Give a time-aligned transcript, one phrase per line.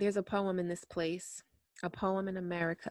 [0.00, 1.42] There's a poem in this place,
[1.82, 2.90] a poem in America,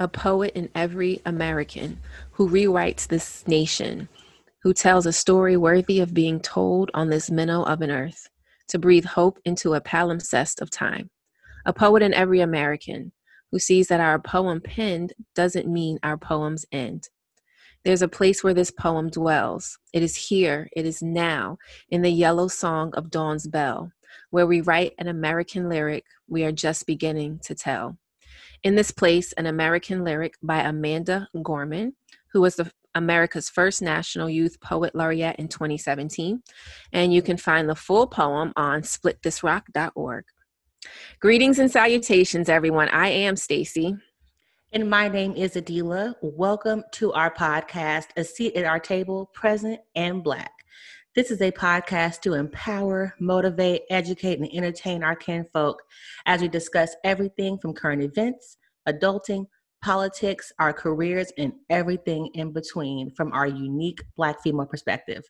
[0.00, 2.00] a poet in every American
[2.32, 4.08] who rewrites this nation,
[4.64, 8.28] who tells a story worthy of being told on this minnow of an earth,
[8.66, 11.10] to breathe hope into a palimpsest of time.
[11.66, 13.12] A poet in every American
[13.52, 17.10] who sees that our poem penned doesn't mean our poems end.
[17.84, 19.78] There's a place where this poem dwells.
[19.92, 21.58] It is here, it is now,
[21.90, 23.92] in the yellow song of dawn's bell,
[24.30, 27.98] where we write an American lyric we are just beginning to tell.
[28.62, 31.94] In this place, an American lyric by Amanda Gorman,
[32.32, 36.42] who was the America's first National Youth Poet Laureate in 2017.
[36.92, 40.24] And you can find the full poem on splitthisrock.org.
[41.20, 42.88] Greetings and salutations, everyone.
[42.88, 43.96] I am Stacy.
[44.72, 46.14] And my name is Adila.
[46.22, 50.59] Welcome to our podcast, A Seat at Our Table, Present and Black.
[51.16, 55.82] This is a podcast to empower, motivate, educate, and entertain our kinfolk
[56.24, 58.58] as we discuss everything from current events,
[58.88, 59.46] adulting,
[59.82, 65.24] politics, our careers, and everything in between from our unique Black female perspective.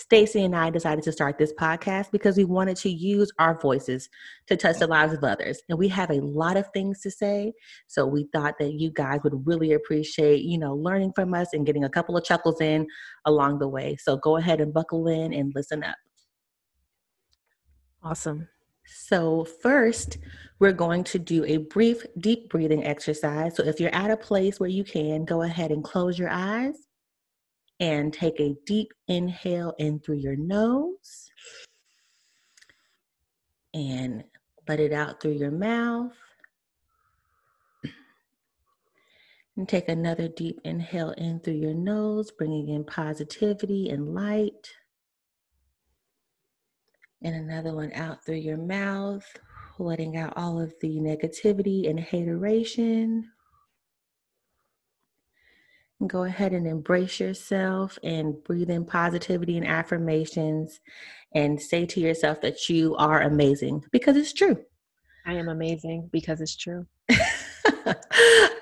[0.00, 4.08] Stacy and I decided to start this podcast because we wanted to use our voices
[4.46, 5.60] to touch the lives of others.
[5.68, 7.52] And we have a lot of things to say.
[7.86, 11.66] So we thought that you guys would really appreciate, you know, learning from us and
[11.66, 12.86] getting a couple of chuckles in
[13.26, 13.96] along the way.
[14.00, 15.96] So go ahead and buckle in and listen up.
[18.02, 18.48] Awesome.
[18.86, 20.18] So, first,
[20.58, 23.54] we're going to do a brief deep breathing exercise.
[23.54, 26.88] So, if you're at a place where you can, go ahead and close your eyes
[27.80, 31.30] and take a deep inhale in through your nose
[33.72, 34.22] and
[34.68, 36.12] let it out through your mouth.
[39.56, 44.70] And take another deep inhale in through your nose, bringing in positivity and light.
[47.22, 49.26] And another one out through your mouth,
[49.78, 53.30] letting out all of the negativity and hateration
[56.06, 60.80] go ahead and embrace yourself and breathe in positivity and affirmations
[61.34, 64.56] and say to yourself that you are amazing because it's true.
[65.26, 66.86] I am amazing because it's true.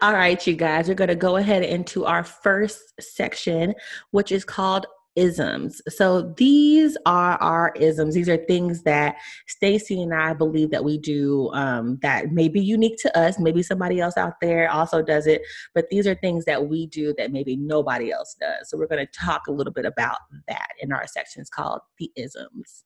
[0.02, 3.74] All right, you guys, we're going to go ahead into our first section,
[4.10, 4.86] which is called
[5.18, 5.82] isms.
[5.88, 8.14] So these are our isms.
[8.14, 9.16] These are things that
[9.48, 13.38] Stacy and I believe that we do um, that may be unique to us.
[13.38, 15.42] Maybe somebody else out there also does it,
[15.74, 18.70] but these are things that we do that maybe nobody else does.
[18.70, 22.12] So we're going to talk a little bit about that in our sections called the
[22.16, 22.84] isms.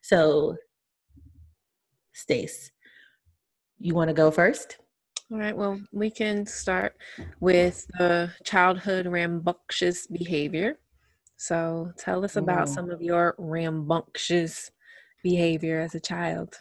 [0.00, 0.56] So,
[2.12, 2.70] Stace,
[3.80, 4.78] you want to go first?
[5.32, 6.94] All right, well, we can start
[7.40, 10.78] with the childhood rambunctious behavior.
[11.36, 14.70] So tell us about some of your rambunctious
[15.22, 16.56] behavior as a child.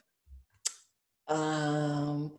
[1.28, 2.38] Um,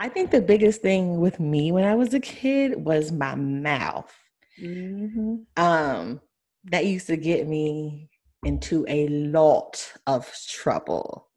[0.00, 4.14] I think the biggest thing with me when I was a kid was my mouth.
[4.62, 5.36] Mm-hmm.
[5.56, 6.20] Um,
[6.64, 8.10] that used to get me
[8.44, 11.28] into a lot of trouble.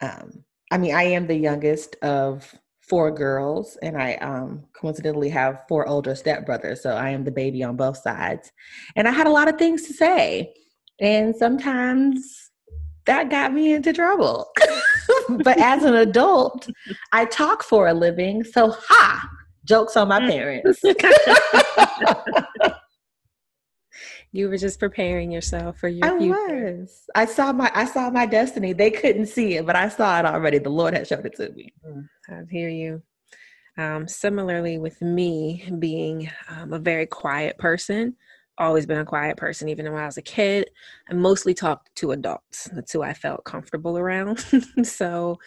[0.00, 5.64] Um, I mean, I am the youngest of four girls, and I um, coincidentally have
[5.68, 6.78] four older stepbrothers.
[6.78, 8.52] So I am the baby on both sides.
[8.96, 10.52] And I had a lot of things to say.
[11.00, 12.50] And sometimes
[13.06, 14.50] that got me into trouble.
[15.28, 16.68] but as an adult,
[17.12, 18.44] I talk for a living.
[18.44, 19.28] So, ha!
[19.64, 20.80] Jokes on my parents.
[24.32, 26.78] you were just preparing yourself for your I future.
[26.78, 27.04] was.
[27.14, 28.72] I saw my I saw my destiny.
[28.72, 30.58] They couldn't see it, but I saw it already.
[30.58, 31.72] The Lord had showed it to me.
[31.86, 33.02] Mm, I hear you.
[33.78, 38.16] Um, similarly, with me being um, a very quiet person,
[38.58, 40.70] always been a quiet person, even when I was a kid.
[41.10, 42.68] I mostly talked to adults.
[42.72, 44.44] That's who I felt comfortable around.
[44.82, 45.38] so,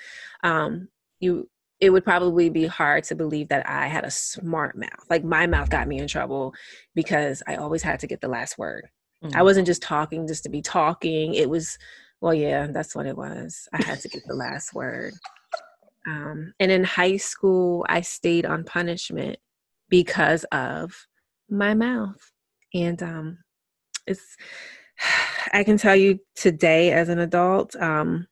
[0.43, 5.05] um, you it would probably be hard to believe that I had a smart mouth.
[5.09, 6.53] Like my mouth got me in trouble
[6.93, 8.87] because I always had to get the last word.
[9.23, 9.35] Mm-hmm.
[9.35, 9.43] I mm.
[9.43, 11.33] wasn't just talking just to be talking.
[11.33, 11.77] It was,
[12.21, 13.67] well, yeah, that's what it was.
[13.73, 15.13] I had to get the last word.
[16.07, 19.37] Um, and in high school, I stayed on punishment
[19.89, 20.93] because of
[21.49, 22.31] my mouth.
[22.73, 23.37] And um,
[24.07, 24.37] it's,
[25.53, 28.27] I can tell you today as an adult, um,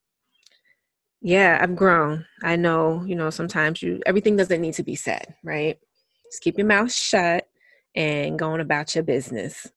[1.23, 2.25] yeah, I've grown.
[2.43, 5.79] I know, you know, sometimes you everything doesn't need to be said, right?
[6.25, 7.47] Just keep your mouth shut
[7.95, 9.71] and going about your business.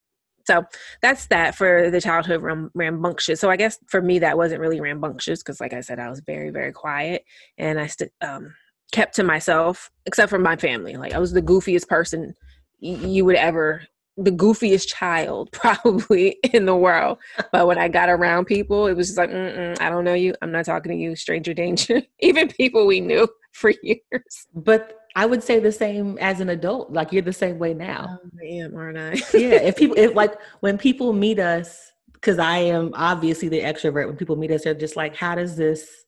[0.45, 0.65] So
[1.03, 3.41] that's that for the childhood ram- rambunctious.
[3.41, 6.21] So I guess for me that wasn't really rambunctious because, like I said, I was
[6.21, 7.25] very very quiet
[7.59, 8.53] and I st- um,
[8.93, 10.97] kept to myself, except for my family.
[10.97, 12.35] Like I was the goofiest person
[12.83, 17.19] y- you would ever the goofiest child probably in the world.
[17.53, 20.35] But when I got around people, it was just like, I don't know you.
[20.43, 22.03] I'm not talking to you, stranger danger.
[22.21, 24.47] Even people we knew for years.
[24.55, 26.93] But I would say the same as an adult.
[26.93, 28.19] Like you're the same way now.
[28.23, 29.13] Oh, I am, aren't I?
[29.37, 29.61] yeah.
[29.63, 34.07] If people, if like when people meet us, because I am obviously the extrovert.
[34.07, 36.06] When people meet us, they're just like, "How does this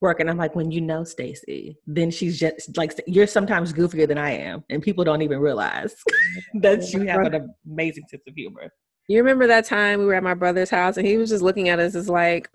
[0.00, 4.06] work?" And I'm like, "When you know Stacy, then she's just like you're sometimes goofier
[4.06, 5.94] than I am, and people don't even realize
[6.60, 8.72] that you have an amazing sense of humor."
[9.08, 11.68] You remember that time we were at my brother's house, and he was just looking
[11.68, 12.48] at us as like,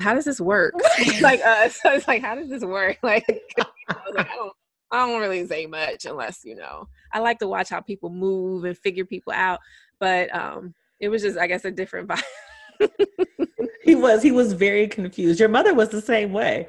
[0.00, 0.74] "How does this work?"
[1.20, 1.78] like us.
[1.82, 3.64] So it's like, "How does this work?" Like, I,
[4.14, 4.52] like I, don't,
[4.90, 6.88] I don't really say much unless you know.
[7.12, 9.60] I like to watch how people move and figure people out,
[9.98, 12.22] but um it was just, I guess, a different vibe.
[13.82, 14.22] he was.
[14.22, 15.40] He was very confused.
[15.40, 16.68] Your mother was the same way.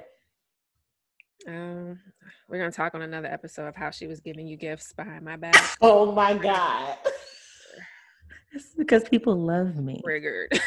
[1.48, 2.00] Um,
[2.48, 5.36] we're gonna talk on another episode of how she was giving you gifts behind my
[5.36, 5.56] back.
[5.82, 6.98] Oh my god.
[8.54, 10.00] It's because people love me.
[10.04, 10.52] Triggered.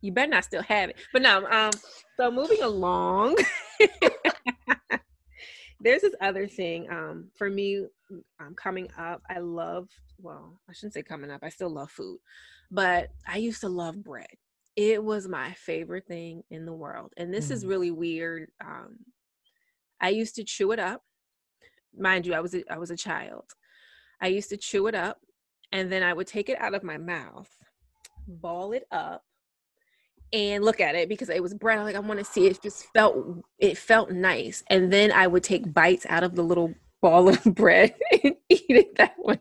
[0.00, 0.96] you better not still have it.
[1.12, 1.72] But no, um,
[2.16, 3.36] so moving along
[5.80, 7.86] there's this other thing um, for me
[8.40, 9.88] um, coming up i love
[10.18, 12.18] well i shouldn't say coming up i still love food
[12.70, 14.26] but i used to love bread.
[14.76, 17.52] It was my favorite thing in the world and this mm.
[17.52, 18.98] is really weird um,
[20.00, 21.02] i used to chew it up.
[21.96, 23.44] Mind you i was a, i was a child.
[24.20, 25.18] I used to chew it up
[25.72, 27.50] and then i would take it out of my mouth
[28.26, 29.24] ball it up
[30.32, 31.82] and look at it because it was bread.
[31.82, 32.62] Like I want to see it.
[32.62, 36.74] Just felt it felt nice, and then I would take bites out of the little
[37.00, 37.94] ball of bread
[38.24, 39.40] and eat it that way.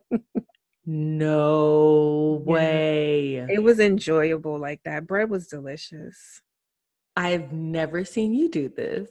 [0.86, 3.36] No way.
[3.36, 5.06] It was enjoyable like that.
[5.06, 6.41] Bread was delicious.
[7.15, 9.09] I've never seen you do this.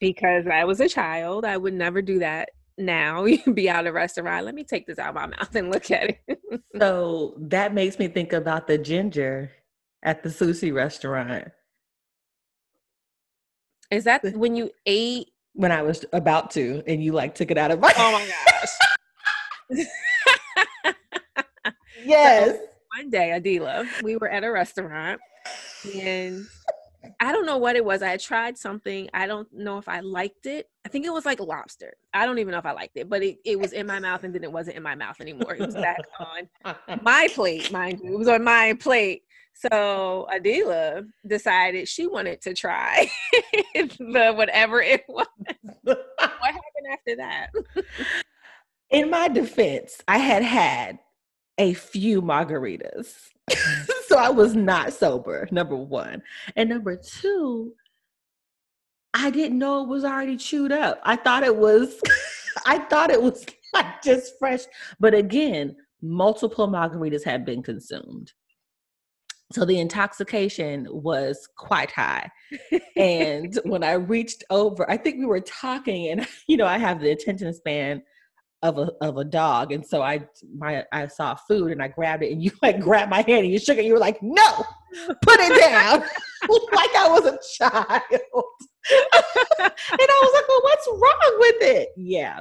[0.00, 1.44] Because I was a child.
[1.46, 3.24] I would never do that now.
[3.24, 4.44] You'd be out at a restaurant.
[4.44, 6.62] Let me take this out of my mouth and look at it.
[6.78, 9.52] so that makes me think about the ginger
[10.04, 11.48] at the sushi restaurant.
[13.90, 15.28] Is that when you ate?
[15.54, 17.92] When I was about to, and you like took it out of my.
[17.96, 18.26] Oh my
[19.76, 19.86] gosh.
[22.04, 22.56] yes.
[22.56, 22.60] So
[22.96, 25.20] one day, Adila, we were at a restaurant,
[25.94, 26.46] and
[27.20, 28.02] I don't know what it was.
[28.02, 29.08] I had tried something.
[29.14, 30.68] I don't know if I liked it.
[30.84, 31.94] I think it was like lobster.
[32.12, 34.24] I don't even know if I liked it, but it, it was in my mouth
[34.24, 35.54] and then it wasn't in my mouth anymore.
[35.54, 38.14] It was back on my plate, mind you.
[38.14, 39.22] It was on my plate.
[39.54, 43.10] So Adila decided she wanted to try
[43.74, 45.26] the whatever it was.
[45.82, 46.06] what
[46.42, 47.50] happened after that?
[48.90, 50.98] In my defense, I had had
[51.56, 53.14] a few margaritas.
[54.14, 56.22] So I was not sober, number one.
[56.54, 57.72] And number two,
[59.12, 61.00] I didn't know it was already chewed up.
[61.02, 62.00] I thought it was,
[62.66, 63.44] I thought it was
[63.74, 64.60] like just fresh.
[65.00, 68.32] But again, multiple margaritas had been consumed.
[69.52, 72.30] So the intoxication was quite high.
[72.96, 77.00] and when I reached over, I think we were talking, and you know, I have
[77.00, 78.00] the attention span
[78.64, 80.26] of a of a dog, and so I
[80.56, 83.52] my I saw food and I grabbed it, and you like grabbed my hand and
[83.52, 83.84] you shook it.
[83.84, 84.64] You were like, "No,
[85.22, 86.00] put it down,"
[86.72, 88.00] like I was a child.
[88.90, 92.40] and I was like, "Well, what's wrong with it?" Yeah,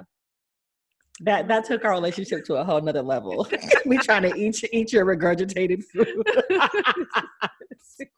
[1.22, 3.48] that that took our relationship to a whole nother level.
[3.86, 6.25] Me trying to eat eat your regurgitated food.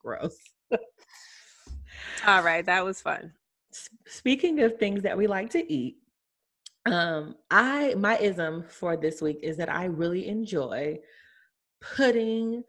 [0.03, 0.37] Gross.
[2.27, 3.33] All right, that was fun.
[4.07, 5.97] Speaking of things that we like to eat,
[6.85, 10.99] um, I my ism for this week is that I really enjoy
[11.81, 12.63] putting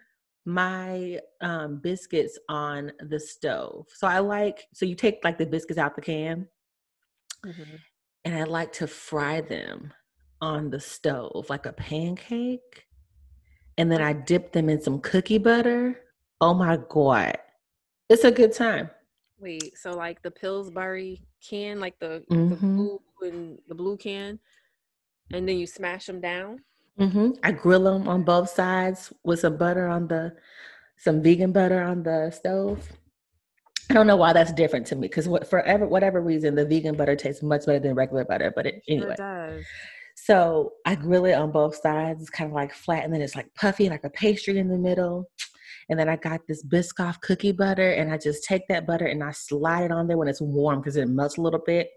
[0.45, 3.87] my um, biscuits on the stove.
[3.95, 6.47] So I like so you take like the biscuits out the can,
[7.45, 7.77] mm-hmm.
[8.25, 9.93] and I like to fry them
[10.41, 12.87] on the stove like a pancake
[13.79, 16.01] and then I dip them in some cookie butter.
[16.41, 17.39] Oh my god.
[18.09, 18.91] It's a good time.
[19.39, 22.49] Wait, so like the Pillsbury can, like the, mm-hmm.
[22.49, 24.39] the blue and the blue can,
[25.33, 26.61] and then you smash them down.
[26.99, 27.33] Mm-hmm.
[27.43, 30.35] I grill them on both sides with some butter on the,
[30.97, 32.89] some vegan butter on the stove.
[33.91, 36.65] I don't know why that's different to me because what, for ever, whatever reason, the
[36.65, 38.53] vegan butter tastes much better than regular butter.
[38.55, 39.65] But it, anyway, it does.
[40.17, 42.23] So I grill it on both sides.
[42.23, 44.79] It's kind of like flat, and then it's like puffy, like a pastry in the
[44.79, 45.31] middle.
[45.89, 49.23] And then I got this Biscoff cookie butter, and I just take that butter and
[49.23, 51.91] I slide it on there when it's warm because it melts a little bit.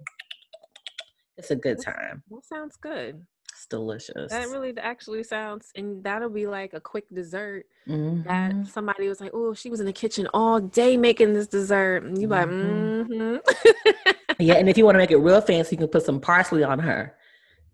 [1.39, 2.24] It's a good time.
[2.29, 3.25] That sounds good.
[3.51, 4.31] It's delicious.
[4.31, 7.65] That really actually sounds, and that'll be like a quick dessert.
[7.88, 8.27] Mm-hmm.
[8.27, 12.03] That somebody was like, "Oh, she was in the kitchen all day making this dessert."
[12.03, 13.31] And you mm-hmm.
[13.31, 14.12] like, mm-hmm.
[14.39, 14.53] yeah.
[14.53, 16.79] And if you want to make it real fancy, you can put some parsley on
[16.79, 17.15] her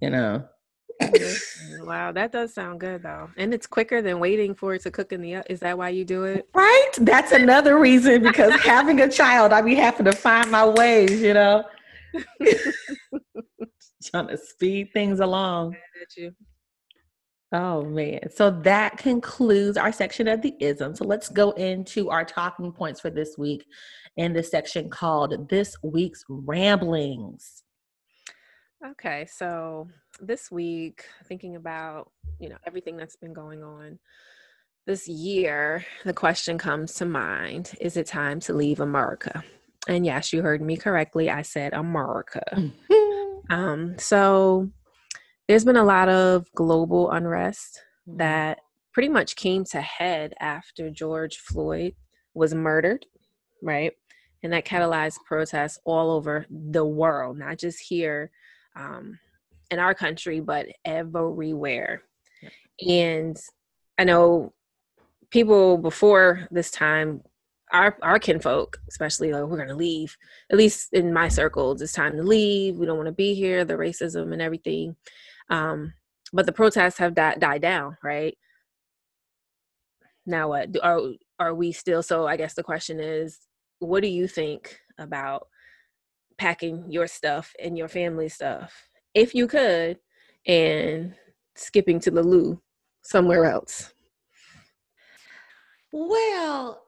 [0.02, 0.44] you know.
[1.82, 3.30] Wow, that does sound good though.
[3.38, 6.06] And it's quicker than waiting for it to cook in the Is that why you
[6.06, 6.48] do it?
[6.54, 6.92] Right?
[6.98, 11.34] That's another reason because having a child, I be having to find my ways, you
[11.34, 11.66] know.
[14.04, 15.76] Trying to speed things along.
[17.52, 18.20] Oh man.
[18.34, 20.96] So that concludes our section of the ism.
[20.96, 23.66] So let's go into our talking points for this week
[24.18, 27.64] in the section called This Week's Ramblings.
[28.86, 29.88] Okay, so
[30.22, 33.98] this week, thinking about, you know, everything that's been going on
[34.86, 39.44] this year, the question comes to mind is it time to leave America?
[39.88, 41.30] And yes, you heard me correctly.
[41.30, 42.72] I said Amurica.
[43.50, 44.70] um, so
[45.48, 48.18] there's been a lot of global unrest mm-hmm.
[48.18, 48.60] that
[48.94, 51.94] pretty much came to head after George Floyd
[52.34, 53.06] was murdered,
[53.62, 53.92] right?
[54.42, 58.32] And that catalyzed protests all over the world, not just here
[58.76, 59.20] um,
[59.72, 62.04] in our country, but everywhere.
[62.88, 63.38] And
[63.98, 64.54] I know
[65.30, 67.22] people before this time,
[67.76, 70.18] our our kinfolk, especially like we're gonna leave.
[70.52, 72.78] At least in my circles, it's time to leave.
[72.78, 73.66] We don't want to be here.
[73.66, 74.96] The racism and everything.
[75.50, 75.94] Um,
[76.34, 78.38] but the protests have di- died down, right?
[80.26, 80.70] Now what?
[80.82, 81.00] Are
[81.40, 82.02] are we still?
[82.02, 83.40] So I guess the question is,
[83.80, 85.48] what do you think about
[86.38, 89.98] packing your stuff and your family stuff if you could
[90.48, 91.14] and
[91.56, 92.62] skipping to the loo
[93.02, 93.94] somewhere else?
[95.92, 96.85] Well,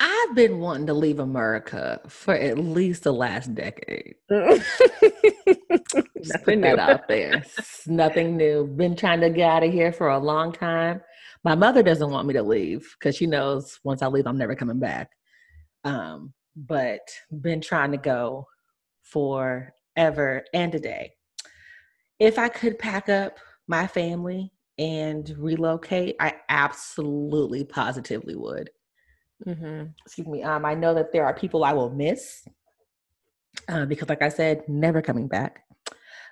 [0.00, 4.16] I've been wanting to leave America for at least the last decade.
[4.28, 4.82] Just
[6.16, 7.44] nothing that out there.
[7.58, 8.66] It's nothing new.
[8.66, 11.00] Been trying to get out of here for a long time.
[11.44, 14.56] My mother doesn't want me to leave because she knows once I leave, I'm never
[14.56, 15.10] coming back.
[15.84, 17.00] Um, but
[17.40, 18.48] been trying to go
[19.02, 21.12] forever and a day.
[22.18, 28.70] If I could pack up my family and relocate, I absolutely positively would.
[29.46, 29.84] Mm-hmm.
[30.04, 30.42] Excuse me.
[30.42, 32.46] Um, I know that there are people I will miss
[33.68, 35.64] uh, because, like I said, never coming back.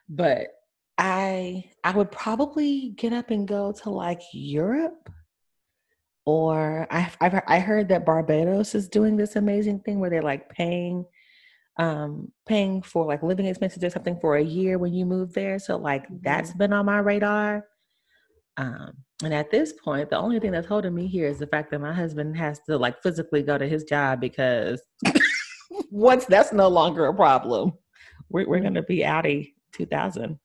[0.08, 0.48] But
[0.98, 5.10] I I would probably get up and go to like Europe,
[6.24, 10.48] or I've, I've I heard that Barbados is doing this amazing thing where they're like
[10.48, 11.04] paying
[11.78, 15.58] um paying for like living expenses or something for a year when you move there
[15.58, 16.16] so like mm-hmm.
[16.22, 17.64] that's been on my radar
[18.58, 18.92] um
[19.22, 21.80] and at this point the only thing that's holding me here is the fact that
[21.80, 24.82] my husband has to like physically go to his job because
[25.90, 27.72] once that's no longer a problem
[28.28, 30.38] we're, we're going to be outie 2000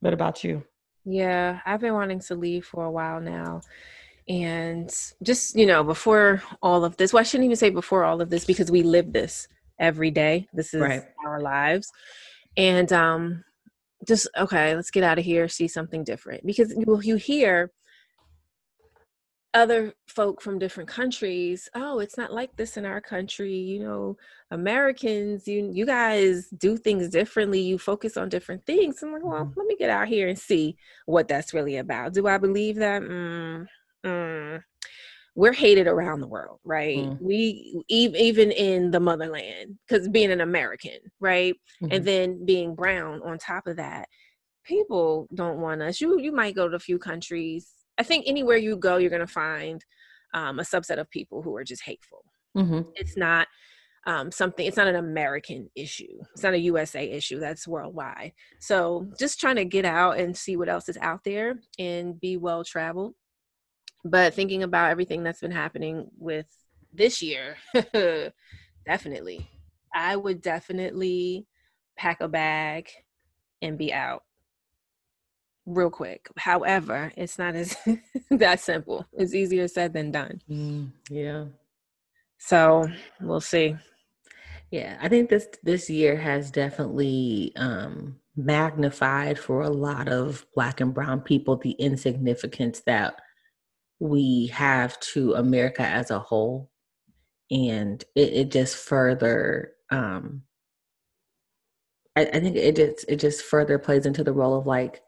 [0.00, 0.62] what about you
[1.04, 3.60] yeah i've been wanting to leave for a while now
[4.28, 8.20] and just you know before all of this well i shouldn't even say before all
[8.20, 9.48] of this because we live this
[9.78, 10.48] every day.
[10.52, 11.02] This is right.
[11.24, 11.90] our lives.
[12.56, 13.44] And um
[14.06, 16.44] just okay, let's get out of here, see something different.
[16.46, 17.70] Because you you hear
[19.54, 23.54] other folk from different countries, oh, it's not like this in our country.
[23.54, 24.16] You know,
[24.50, 27.60] Americans, you you guys do things differently.
[27.60, 29.02] You focus on different things.
[29.02, 29.58] I'm like, well, mm-hmm.
[29.58, 32.14] let me get out here and see what that's really about.
[32.14, 33.02] Do I believe that?
[33.02, 33.66] Mm,
[34.04, 34.62] mm,
[35.34, 36.98] we're hated around the world, right?
[36.98, 37.20] Mm.
[37.20, 41.92] We even in the motherland because being an American, right, mm-hmm.
[41.92, 44.08] and then being brown on top of that,
[44.64, 46.00] people don't want us.
[46.00, 47.68] You you might go to a few countries.
[47.98, 49.84] I think anywhere you go, you're gonna find
[50.34, 52.24] um, a subset of people who are just hateful.
[52.56, 52.82] Mm-hmm.
[52.94, 53.48] It's not
[54.06, 54.64] um, something.
[54.66, 56.20] It's not an American issue.
[56.32, 57.40] It's not a USA issue.
[57.40, 58.32] That's worldwide.
[58.60, 62.36] So just trying to get out and see what else is out there and be
[62.36, 63.14] well traveled
[64.04, 66.46] but thinking about everything that's been happening with
[66.92, 67.56] this year,
[68.86, 69.48] definitely.
[69.94, 71.46] I would definitely
[71.96, 72.88] pack a bag
[73.62, 74.22] and be out
[75.66, 76.28] real quick.
[76.36, 77.76] However, it's not as
[78.30, 79.06] that simple.
[79.12, 80.40] It's easier said than done.
[80.50, 81.44] Mm, yeah.
[82.38, 82.86] So
[83.20, 83.76] we'll see.
[84.70, 90.80] Yeah, I think this this year has definitely um magnified for a lot of black
[90.80, 93.20] and brown people the insignificance that
[94.04, 96.70] we have to America as a whole.
[97.50, 100.42] And it, it just further um
[102.16, 105.02] I, I, think it just it just further plays into the role of like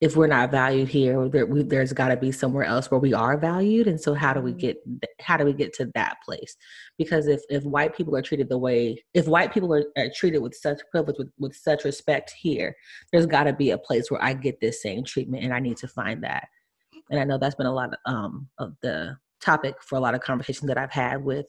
[0.00, 3.14] if we're not valued here there, we, there's got to be somewhere else where we
[3.14, 4.58] are valued and so how do we mm-hmm.
[4.58, 4.76] get
[5.20, 6.56] how do we get to that place
[6.98, 10.38] because if if white people are treated the way if white people are, are treated
[10.38, 12.76] with such privilege with, with such respect here
[13.12, 15.76] there's got to be a place where i get this same treatment and i need
[15.76, 16.48] to find that
[17.10, 20.14] and I know that's been a lot of, um, of the topic for a lot
[20.14, 21.46] of conversations that I've had with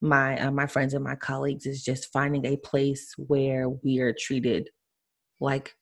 [0.00, 4.14] my uh, my friends and my colleagues is just finding a place where we are
[4.16, 4.70] treated
[5.40, 5.74] like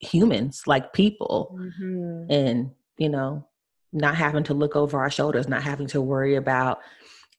[0.00, 2.30] humans, like people, mm-hmm.
[2.30, 3.46] and you know,
[3.92, 6.80] not having to look over our shoulders, not having to worry about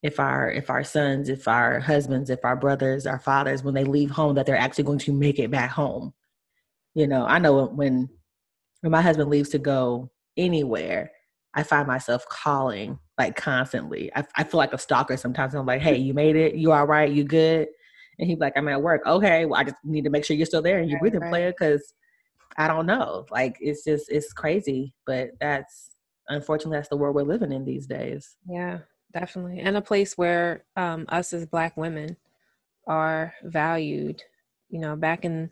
[0.02, 3.86] if our if our sons, if our husbands, if our brothers, our fathers, when they
[3.86, 6.14] leave home, that they're actually going to make it back home.
[6.96, 8.10] You know, I know when
[8.82, 11.12] when my husband leaves to go anywhere,
[11.54, 14.12] I find myself calling like constantly.
[14.16, 15.54] I, I feel like a stalker sometimes.
[15.54, 16.56] I'm like, hey, you made it?
[16.56, 17.12] You all right?
[17.12, 17.68] You good?
[18.20, 19.02] And he's like, I'm at work.
[19.06, 21.30] Okay, well, I just need to make sure you're still there and you're breathing, right.
[21.30, 21.94] player, because
[22.58, 23.26] I don't know.
[23.32, 24.94] Like, it's just, it's crazy.
[25.06, 25.96] But that's,
[26.30, 28.36] unfortunately, that's the world we're living in these days.
[28.48, 28.80] Yeah,
[29.14, 29.60] definitely.
[29.60, 32.18] And a place where um, us as Black women
[32.88, 34.24] are valued.
[34.70, 35.52] You know, back in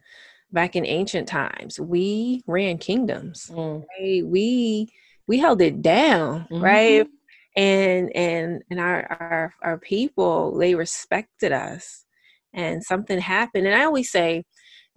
[0.52, 3.50] back in ancient times, we ran kingdoms.
[3.54, 3.84] Mm.
[4.00, 4.26] Right?
[4.26, 4.90] We
[5.28, 6.62] we held it down, mm-hmm.
[6.62, 7.08] right?
[7.56, 12.06] And and and our, our our people, they respected us.
[12.54, 13.66] And something happened.
[13.66, 14.44] And I always say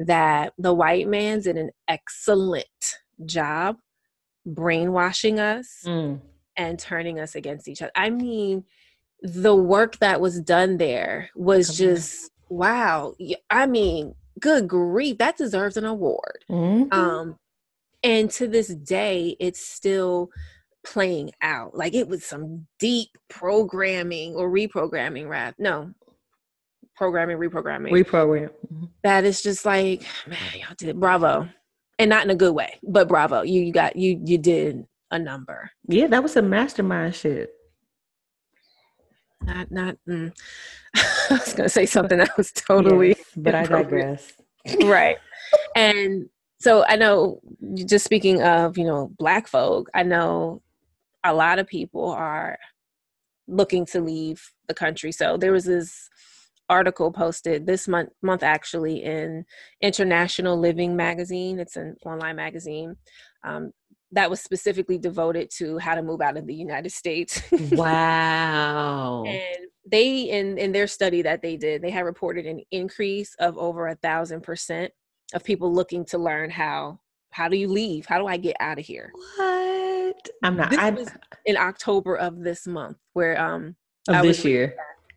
[0.01, 2.67] that the white man did an excellent
[3.25, 3.77] job
[4.45, 6.21] brainwashing us mm.
[6.57, 7.93] and turning us against each other.
[7.95, 8.65] I mean,
[9.23, 12.57] the work that was done there was Come just on.
[12.57, 13.15] wow.
[13.51, 16.45] I mean, good grief, that deserves an award.
[16.51, 16.93] Mm-hmm.
[16.93, 17.39] Um,
[18.05, 20.31] and to this day it's still
[20.85, 25.91] playing out like it was some deep programming or reprogramming rap no
[26.95, 28.85] programming reprogramming reprogram mm-hmm.
[29.03, 31.01] that is just like man y'all did it.
[31.01, 31.49] bravo
[31.99, 35.19] and not in a good way but bravo you, you got you you did a
[35.19, 37.51] number yeah that was a mastermind shit
[39.41, 40.33] not not mm.
[41.31, 44.33] i was gonna say something that was totally yes, but i digress
[44.85, 45.19] right
[45.77, 46.29] and
[46.65, 47.41] so I know
[47.75, 50.63] just speaking of, you know, black folk, I know
[51.23, 52.59] a lot of people are
[53.47, 55.13] looking to leave the country.
[55.13, 56.09] So there was this
[56.71, 59.45] article posted this month month actually in
[59.83, 61.59] International Living magazine.
[61.59, 62.97] It's an online magazine.
[63.45, 63.73] Um,
[64.13, 67.43] that was specifically devoted to how to move out of the United States.
[67.73, 69.25] wow.
[69.25, 73.57] and they in in their study that they did, they had reported an increase of
[73.59, 74.93] over a thousand percent
[75.35, 78.07] of people looking to learn how how do you leave?
[78.07, 79.11] How do I get out of here?
[79.37, 80.29] What?
[80.43, 80.71] I'm not.
[80.71, 81.09] This I was
[81.47, 83.77] in October of this month where um
[84.09, 84.77] of I this year.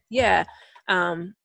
[0.10, 0.46] Yeah.
[0.88, 1.36] Um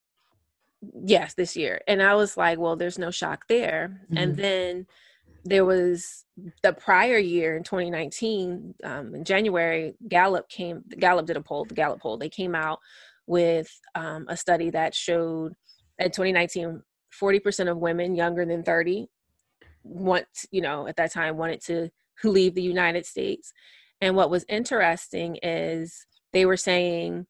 [1.05, 1.81] yes, this year.
[1.87, 4.01] And I was like, well, there's no shock there.
[4.05, 4.17] Mm-hmm.
[4.17, 4.87] And then
[5.45, 6.25] there was
[6.63, 11.75] the prior year in 2019, um, in January, Gallup came, Gallup did a poll, the
[11.75, 12.17] Gallup poll.
[12.17, 12.79] They came out
[13.27, 15.53] with um, a study that showed
[15.99, 16.83] in 2019,
[17.21, 19.07] 40% of women younger than 30
[19.85, 21.91] want, you know, at that time wanted to
[22.25, 23.53] leave the United States.
[24.01, 27.27] And what was interesting is they were saying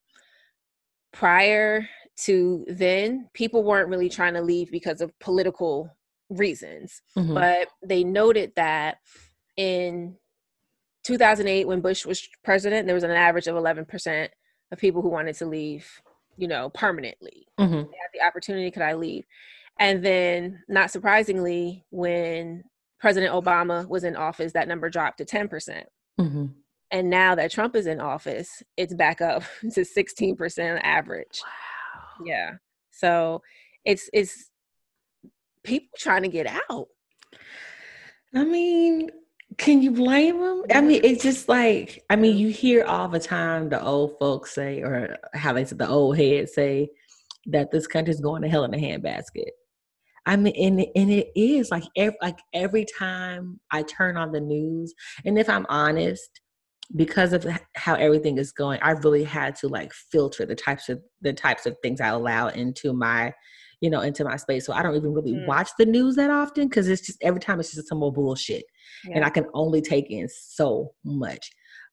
[1.12, 1.88] prior
[2.24, 5.90] to then, people weren't really trying to leave because of political
[6.31, 7.02] reasons.
[7.16, 7.35] Mm-hmm.
[7.35, 8.98] But they noted that
[9.57, 10.16] in
[11.05, 14.28] 2008, when Bush was president, there was an average of 11%
[14.72, 15.87] of people who wanted to leave,
[16.37, 17.46] you know, permanently.
[17.61, 17.74] Mm-hmm.
[17.74, 19.24] They had the opportunity, could I leave?
[19.78, 22.64] And then, not surprisingly, when
[22.98, 25.48] President Obama was in office, that number dropped to 10%.
[25.48, 25.87] percent
[26.20, 26.46] mm-hmm.
[26.90, 31.40] And now that Trump is in office, it's back up to 16% average.
[31.44, 32.26] Wow.
[32.26, 32.50] Yeah.
[32.90, 33.42] So
[33.85, 34.50] it's it's
[35.64, 36.88] people trying to get out.
[38.35, 39.11] I mean,
[39.58, 40.62] can you blame them?
[40.72, 44.54] I mean, it's just like I mean, you hear all the time the old folks
[44.54, 46.88] say, or how they say the old heads say,
[47.46, 49.50] that this country's going to hell in a handbasket.
[50.24, 54.40] I mean, and and it is like every like every time I turn on the
[54.40, 56.40] news, and if I'm honest,
[56.94, 61.00] because of how everything is going, I really had to like filter the types of
[61.22, 63.32] the types of things I allow into my,
[63.82, 64.64] you know, into my space.
[64.64, 65.46] So I don't even really mm.
[65.46, 68.64] watch the news that often because it's just every time it's just some more bullshit,
[69.04, 69.16] yeah.
[69.16, 71.50] and I can only take in so much.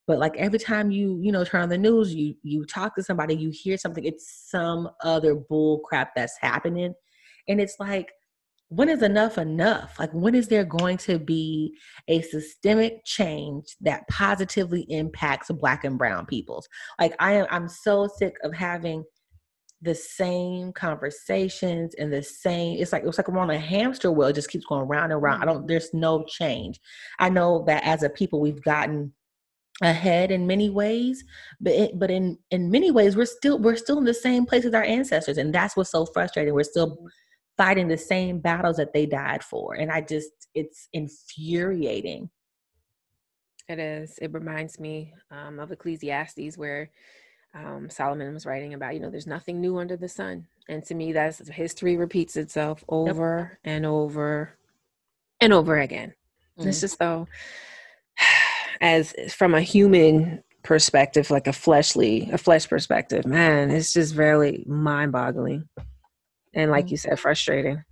[0.08, 3.04] But like every time you you know turn on the news, you you talk to
[3.04, 6.94] somebody, you hear something, it's some other bull crap that's happening,
[7.50, 8.12] and it's like
[8.70, 9.98] when is enough enough?
[9.98, 11.76] Like, when is there going to be
[12.08, 16.70] a systemic change that positively impacts Black and Brown peoples?
[17.00, 19.04] Like, I am, I'm so sick of having
[19.82, 22.78] the same conversations and the same.
[22.80, 24.28] It's like it's like we're on a hamster wheel.
[24.28, 25.42] It just keeps going round and round.
[25.42, 25.68] I don't.
[25.68, 26.80] There's no change.
[27.20, 29.14] I know that as a people, we've gotten
[29.82, 31.24] ahead in many ways
[31.62, 34.66] but it, but in in many ways we're still we're still in the same place
[34.66, 37.00] as our ancestors and that's what's so frustrating we're still
[37.60, 39.74] fighting the same battles that they died for.
[39.74, 42.30] And I just, it's infuriating.
[43.68, 44.18] It is.
[44.22, 46.90] It reminds me um, of Ecclesiastes, where
[47.54, 50.48] um, Solomon was writing about, you know, there's nothing new under the sun.
[50.68, 53.74] And to me, that's history repeats itself over yep.
[53.74, 54.56] and over
[55.42, 56.14] and over again.
[56.60, 56.68] Mm.
[56.68, 57.28] It's just though,
[58.82, 64.64] as from a human perspective, like a fleshly, a flesh perspective, man, it's just very
[64.68, 65.68] mind boggling.
[66.54, 66.92] And like mm.
[66.92, 67.84] you said, frustrating.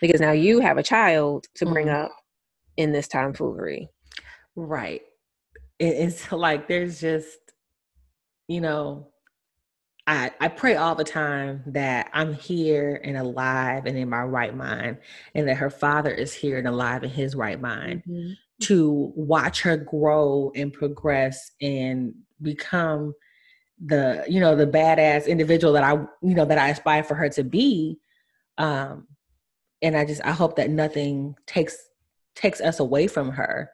[0.00, 2.04] Because now you have a child to bring mm.
[2.04, 2.12] up
[2.76, 3.88] in this time tomfoolery.
[4.54, 5.02] Right.
[5.80, 7.38] It's like there's just,
[8.48, 9.08] you know,
[10.06, 14.56] I, I pray all the time that I'm here and alive and in my right
[14.56, 14.96] mind,
[15.34, 18.32] and that her father is here and alive in his right mind mm-hmm.
[18.62, 23.14] to watch her grow and progress and become
[23.84, 27.28] the you know the badass individual that I you know that I aspire for her
[27.28, 27.98] to be.
[28.56, 29.06] Um,
[29.82, 31.76] and I just I hope that nothing takes
[32.34, 33.70] takes us away from her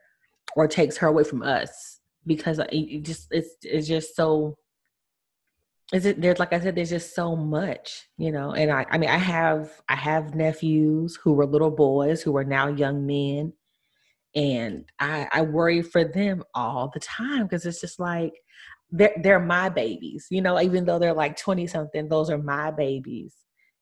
[0.57, 4.57] or takes her away from us because it just it's it's just so
[5.93, 8.99] is it there's like i said there's just so much you know and i i
[8.99, 13.53] mean i have i have nephews who were little boys who are now young men
[14.35, 18.33] and i i worry for them all the time because it's just like
[18.91, 22.71] they're they're my babies you know even though they're like 20 something those are my
[22.71, 23.35] babies.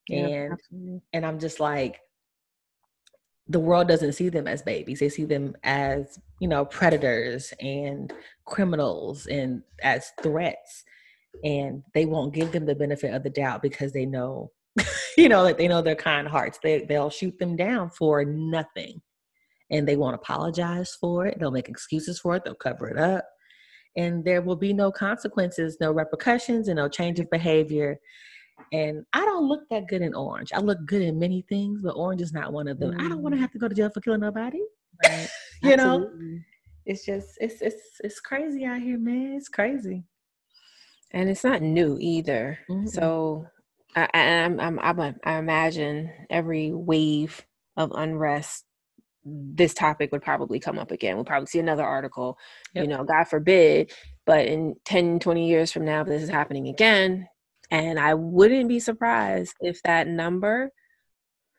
[0.09, 1.01] Yeah, and absolutely.
[1.13, 2.01] and i'm just like
[3.47, 4.99] the world doesn't see them as babies.
[4.99, 8.13] They see them as you know predators and
[8.45, 10.83] criminals and as threats
[11.43, 14.51] and they won't give them the benefit of the doubt because they know
[15.17, 16.59] you know that they know their kind hearts.
[16.61, 19.01] They, they'll shoot them down for nothing
[19.69, 21.39] and they won't apologize for it.
[21.39, 22.43] They'll make excuses for it.
[22.43, 23.25] They'll cover it up.
[23.95, 27.99] And there will be no consequences no repercussions and no change of behavior.
[28.71, 30.51] And i don't look that good in orange.
[30.53, 32.93] I look good in many things but orange is not one of them.
[32.93, 33.01] Mm.
[33.01, 34.61] i don't want to have to go to jail for killing nobody.
[35.05, 35.29] Right.
[35.63, 36.09] you know?
[36.85, 39.33] It's just it's it's it's crazy out here man.
[39.37, 40.03] It's crazy
[41.13, 42.59] and it's not new either.
[42.69, 42.87] Mm-hmm.
[42.87, 43.47] So
[43.95, 47.45] I, I'm, I'm, I'm, I imagine every wave
[47.77, 48.65] of unrest,
[49.23, 51.15] this topic would probably come up again.
[51.15, 52.37] We'll probably see another article,
[52.73, 52.83] yep.
[52.83, 53.93] you know, God forbid,
[54.25, 57.27] but in 10, 20 years from now, this is happening again.
[57.71, 60.71] And I wouldn't be surprised if that number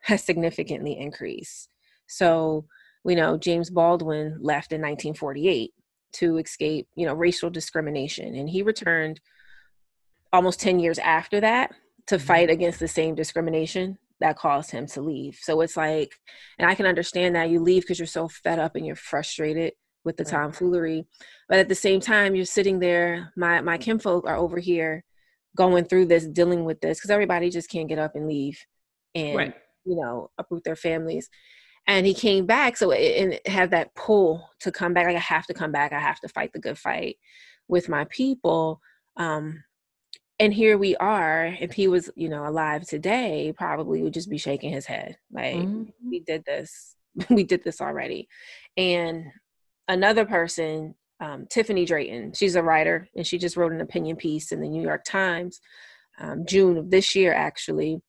[0.00, 1.68] has significantly increased.
[2.06, 2.66] So,
[3.02, 5.72] we know James Baldwin left in 1948
[6.14, 9.20] to escape, you know, racial discrimination, and he returned
[10.34, 11.70] almost 10 years after that
[12.08, 12.26] to mm-hmm.
[12.26, 15.38] fight against the same discrimination that caused him to leave.
[15.40, 16.12] So it's like,
[16.58, 19.72] and I can understand that you leave because you're so fed up and you're frustrated
[20.04, 20.30] with the right.
[20.30, 21.06] tomfoolery.
[21.48, 25.04] But at the same time, you're sitting there, my my kinfolk are over here
[25.56, 28.58] going through this, dealing with this, because everybody just can't get up and leave
[29.14, 29.54] and right.
[29.84, 31.28] you know, uproot their families.
[31.86, 35.06] And he came back, so it, and it had that pull to come back.
[35.06, 35.92] Like I have to come back.
[35.92, 37.16] I have to fight the good fight
[37.68, 38.80] with my people.
[39.16, 39.62] Um,
[40.38, 44.38] and here we are if he was you know alive today probably would just be
[44.38, 45.84] shaking his head like mm-hmm.
[46.08, 46.96] we did this
[47.30, 48.28] we did this already
[48.76, 49.24] and
[49.88, 54.52] another person um, tiffanie drayton she's a writer and she just wrote an opinion piece
[54.52, 55.60] in the new york times
[56.18, 58.00] um, june of this year actually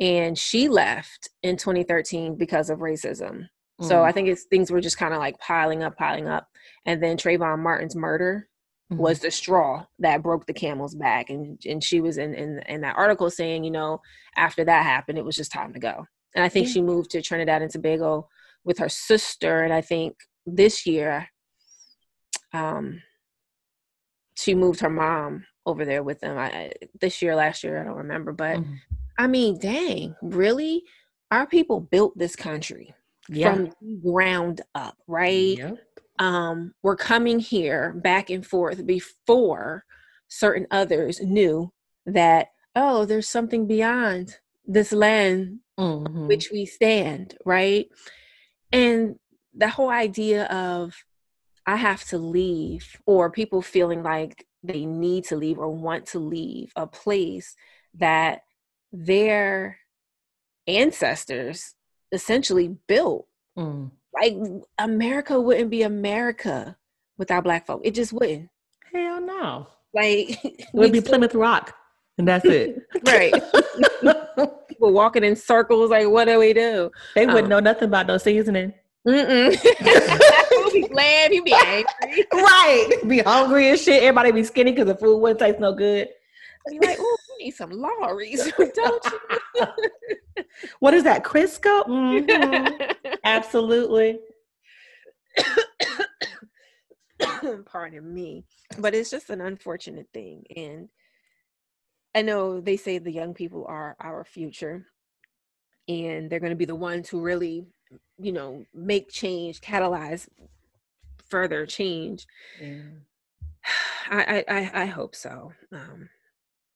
[0.00, 3.86] and she left in 2013 because of racism mm-hmm.
[3.86, 6.48] so i think it's things were just kind of like piling up piling up
[6.86, 8.48] and then trayvon martin's murder
[8.90, 9.00] mm-hmm.
[9.00, 11.30] was the straw that broke the camel's back.
[11.30, 14.00] And and she was in, in in that article saying, you know,
[14.36, 16.06] after that happened, it was just time to go.
[16.34, 16.74] And I think yeah.
[16.74, 18.28] she moved to Trinidad and Tobago
[18.64, 19.62] with her sister.
[19.62, 21.28] And I think this year,
[22.52, 23.02] um,
[24.36, 26.38] she moved her mom over there with them.
[26.38, 28.74] I this year, last year, I don't remember, but mm-hmm.
[29.18, 30.82] I mean, dang, really?
[31.30, 32.94] Our people built this country
[33.28, 33.54] yeah.
[33.54, 33.72] from
[34.02, 35.58] ground up, right?
[35.58, 35.78] Yep
[36.20, 39.84] um, were coming here back and forth before
[40.28, 41.72] certain others knew
[42.06, 46.28] that, oh, there's something beyond this land mm-hmm.
[46.28, 47.88] which we stand, right?
[48.70, 49.16] And
[49.54, 50.94] the whole idea of
[51.66, 56.18] I have to leave, or people feeling like they need to leave or want to
[56.18, 57.56] leave a place
[57.94, 58.42] that
[58.92, 59.78] their
[60.66, 61.74] ancestors
[62.12, 63.26] essentially built.
[63.56, 64.36] Mm like
[64.78, 66.76] America wouldn't be America
[67.18, 67.80] without black folk.
[67.84, 68.48] It just wouldn't.
[68.92, 69.68] Hell no.
[69.94, 71.74] Like it would be Plymouth Rock.
[72.18, 72.76] And that's it.
[73.06, 73.32] right.
[74.68, 76.90] People walking in circles, like what do we do?
[77.14, 78.74] They wouldn't um, know nothing about no seasoning.
[79.06, 79.52] Mm-mm.
[80.50, 82.26] He'll be glad, he'll be angry.
[82.32, 82.88] right.
[83.06, 84.02] Be hungry and shit.
[84.02, 86.08] Everybody be skinny because the food wouldn't taste no good.
[86.68, 89.06] Be like, oh, we need some Lawry's, don't
[89.56, 89.66] you?
[90.80, 91.86] what is that, Crisco?
[91.86, 93.12] Mm-hmm.
[93.24, 94.18] Absolutely.
[97.66, 98.44] Pardon me.
[98.78, 100.44] But it's just an unfortunate thing.
[100.54, 100.88] And
[102.14, 104.86] I know they say the young people are our future
[105.88, 107.66] and they're going to be the ones who really
[108.18, 110.28] you know, make change, catalyze
[111.28, 112.26] further change.
[112.60, 112.82] Yeah.
[114.10, 115.52] I, I I hope so.
[115.72, 116.08] Um,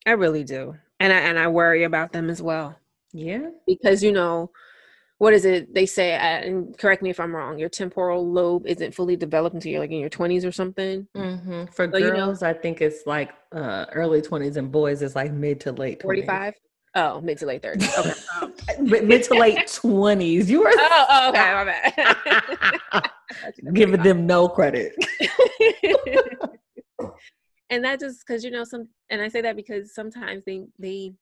[0.06, 2.76] I really do, and I and I worry about them as well.
[3.12, 4.50] Yeah, because you know,
[5.18, 6.14] what is it they say?
[6.14, 7.58] Uh, and correct me if I'm wrong.
[7.58, 11.06] Your temporal lobe isn't fully developed until you're like in your 20s or something.
[11.16, 11.66] Mm-hmm.
[11.66, 15.14] For so, girls, you know, I think it's like uh, early 20s, and boys it's
[15.14, 16.54] like mid to late 45.
[16.96, 17.98] Oh, mid to late 30s.
[17.98, 18.12] Okay.
[18.78, 20.48] Um, mid to late 20s.
[20.48, 20.72] You were.
[20.72, 21.52] Oh, oh okay.
[21.52, 21.64] My
[22.92, 23.10] bad.
[23.74, 24.94] Giving them no credit.
[27.74, 31.12] And that just because you know some, and I say that because sometimes they they,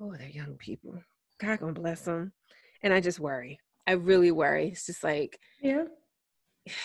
[0.00, 1.02] oh, they're young people.
[1.40, 2.32] God gonna bless them,
[2.82, 3.58] and I just worry.
[3.86, 4.68] I really worry.
[4.68, 5.84] It's just like, yeah,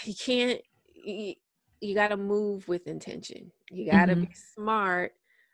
[0.03, 0.61] you can't.
[0.93, 1.35] You,
[1.81, 3.51] you got to move with intention.
[3.71, 4.25] You got to mm-hmm.
[4.25, 5.13] be smart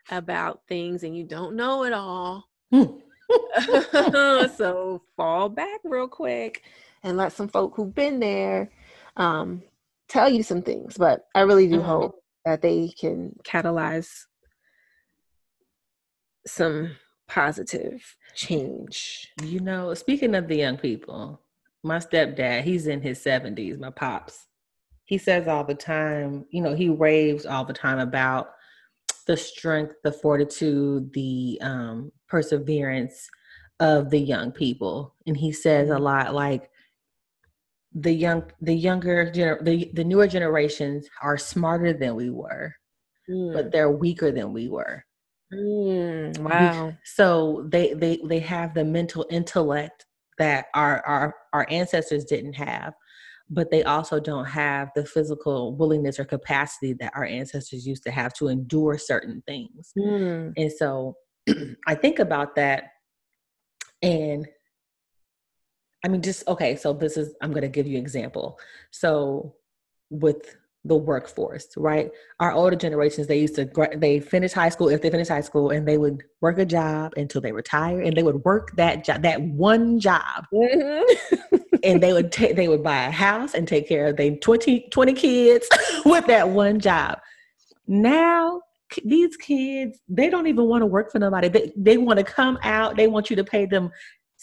[0.10, 2.46] about things and you don't know it all.
[4.56, 6.62] So fall back real quick
[7.04, 8.70] and let some folk who've been there
[9.18, 9.64] um,
[10.08, 10.98] tell you some things.
[10.98, 11.88] But I really do mm-hmm.
[11.88, 14.10] hope that they can catalyze
[16.46, 16.96] some
[17.28, 19.32] positive change.
[19.44, 21.42] You know, speaking of the young people,
[21.84, 24.48] my stepdad, he's in his 70s, my pops.
[25.06, 28.52] He says all the time, you know, he raves all the time about
[29.28, 33.28] the strength, the fortitude, the um, perseverance
[33.80, 35.16] of the young people.
[35.28, 36.04] And he says a mm-hmm.
[36.04, 36.70] lot like
[37.96, 42.74] the young, the younger, gener- the the newer generations are smarter than we were,
[43.30, 43.54] mm.
[43.54, 45.04] but they're weaker than we were.
[45.54, 46.94] Mm, wow!
[47.04, 50.06] So they they they have the mental intellect
[50.38, 52.94] that our our our ancestors didn't have
[53.50, 58.12] but they also don't have the physical willingness or capacity that our ancestors used to
[58.12, 59.92] have to endure certain things.
[59.98, 60.54] Mm.
[60.58, 61.16] And so
[61.88, 62.86] I think about that
[64.02, 64.48] and
[66.06, 68.60] I mean just okay, so this is I'm going to give you an example.
[68.92, 69.56] So
[70.12, 72.12] with the workforce, right?
[72.40, 75.72] Our older generations, they used to they finish high school if they finish high school,
[75.72, 79.24] and they would work a job until they retire, and they would work that job,
[79.24, 81.56] that one job, mm-hmm.
[81.84, 84.90] and they would take they would buy a house and take care of their 20,
[84.92, 85.68] 20 kids
[86.06, 87.18] with that one job.
[87.88, 88.62] Now
[89.04, 92.58] these kids they don't even want to work for nobody they, they want to come
[92.62, 93.92] out they want you to pay them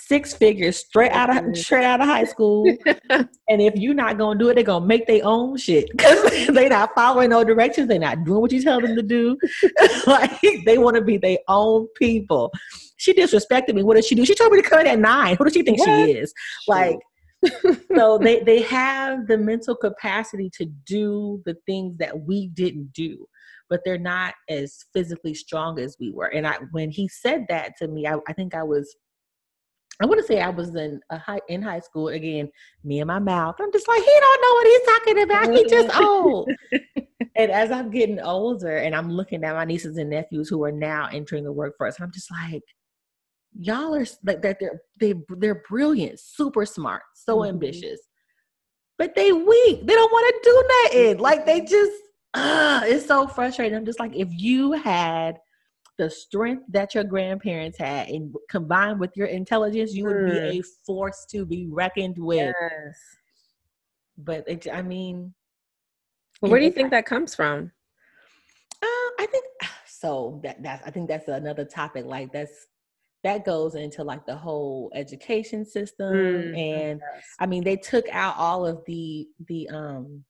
[0.06, 2.64] six figures straight out of straight out of high school.
[3.10, 6.68] and if you're not gonna do it, they're gonna make their own shit because they're
[6.68, 7.88] not following no directions.
[7.88, 9.36] They're not doing what you tell them to do.
[10.06, 12.52] like they want to be their own people.
[12.96, 13.82] She disrespected me.
[13.82, 14.24] What did she do?
[14.24, 15.36] She told me to come in at nine.
[15.36, 15.86] Who does she think what?
[15.86, 16.32] she is?
[16.66, 16.98] Like.
[17.96, 23.26] so they they have the mental capacity to do the things that we didn't do
[23.68, 27.72] but they're not as physically strong as we were and i when he said that
[27.76, 28.94] to me i, I think i was
[30.00, 32.50] I want to say I was in a high in high school again.
[32.82, 33.56] Me and my mouth.
[33.60, 35.54] I'm just like he don't know what he's talking about.
[35.54, 36.50] He just old.
[37.36, 40.72] and as I'm getting older, and I'm looking at my nieces and nephews who are
[40.72, 42.62] now entering the workforce, I'm just like,
[43.58, 44.58] y'all are like that.
[44.58, 47.50] They're they they're brilliant, super smart, so mm-hmm.
[47.50, 48.00] ambitious,
[48.98, 49.86] but they weak.
[49.86, 51.18] They don't want to do nothing.
[51.18, 51.92] Like they just,
[52.34, 53.76] uh, it's so frustrating.
[53.76, 55.38] I'm just like, if you had
[56.02, 60.52] the strength that your grandparents had and combined with your intelligence, you would be a
[60.54, 60.64] mm.
[60.84, 62.52] force to be reckoned with.
[62.60, 62.96] Yes.
[64.18, 65.32] But it, I mean,
[66.40, 67.70] well, where do you think I, that comes from?
[68.82, 69.44] Uh, I think
[69.86, 70.40] so.
[70.42, 72.04] That that's I think that's another topic.
[72.04, 72.66] Like that's
[73.22, 77.24] that goes into like the whole education system, mm, and yes.
[77.38, 80.24] I mean they took out all of the the um